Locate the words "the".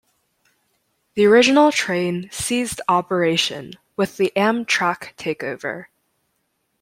1.13-1.27, 4.17-4.33